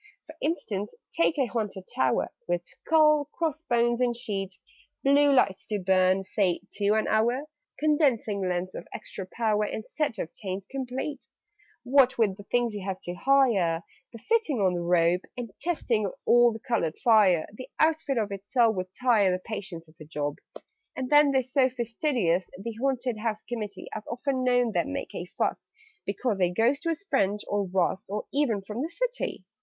"For 0.25 0.35
instance, 0.41 0.95
take 1.15 1.37
a 1.37 1.45
Haunted 1.45 1.87
Tower, 1.93 2.31
With 2.47 2.65
skull, 2.65 3.25
cross 3.25 3.61
bones, 3.61 4.01
and 4.01 4.15
sheet; 4.17 4.57
Blue 5.03 5.31
lights 5.31 5.67
to 5.67 5.77
burn 5.77 6.23
(say) 6.23 6.61
two 6.73 6.95
an 6.95 7.07
hour, 7.07 7.43
Condensing 7.77 8.41
lens 8.41 8.73
of 8.73 8.87
extra 8.95 9.27
power, 9.27 9.63
And 9.63 9.85
set 9.85 10.17
of 10.17 10.33
chains 10.33 10.65
complete: 10.65 11.27
"What 11.83 12.17
with 12.17 12.35
the 12.35 12.41
things 12.45 12.73
you 12.73 12.83
have 12.83 12.99
to 13.01 13.13
hire 13.13 13.83
The 14.11 14.17
fitting 14.17 14.59
on 14.59 14.73
the 14.73 14.81
robe 14.81 15.21
And 15.37 15.51
testing 15.59 16.11
all 16.25 16.51
the 16.51 16.57
coloured 16.57 16.97
fire 16.97 17.47
The 17.53 17.69
outfit 17.79 18.17
of 18.17 18.31
itself 18.31 18.75
would 18.77 18.87
tire 18.99 19.29
The 19.29 19.37
patience 19.37 19.87
of 19.87 19.97
a 20.01 20.05
Job! 20.05 20.37
"And 20.95 21.11
then 21.11 21.29
they're 21.29 21.43
so 21.43 21.69
fastidious, 21.69 22.49
The 22.57 22.73
Haunted 22.81 23.17
House 23.19 23.43
Committee: 23.43 23.87
I've 23.93 24.01
often 24.09 24.43
known 24.43 24.71
them 24.71 24.93
make 24.93 25.13
a 25.13 25.25
fuss 25.25 25.67
Because 26.07 26.41
a 26.41 26.49
Ghost 26.49 26.87
was 26.87 27.03
French, 27.07 27.41
or 27.47 27.67
Russ, 27.67 28.09
Or 28.09 28.25
even 28.33 28.63
from 28.63 28.81
the 28.81 28.89
City! 28.89 29.43